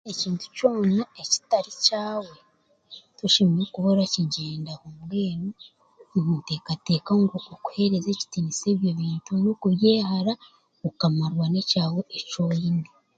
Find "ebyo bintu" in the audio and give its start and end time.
8.73-9.31